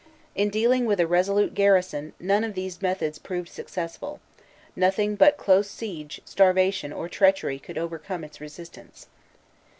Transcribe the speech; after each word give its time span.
In 0.33 0.49
dealing 0.49 0.87
with 0.87 0.99
a 0.99 1.05
resolute 1.05 1.53
garrison 1.53 2.13
none 2.19 2.43
of 2.43 2.55
these 2.55 2.81
methods 2.81 3.19
proved 3.19 3.49
successful; 3.49 4.19
nothing 4.75 5.15
but 5.15 5.37
close 5.37 5.69
siege, 5.69 6.19
starvation, 6.25 6.91
or 6.91 7.07
treachery 7.07 7.59
could 7.59 7.77
overcome 7.77 8.23
its 8.23 8.41
resistance. 8.41 9.05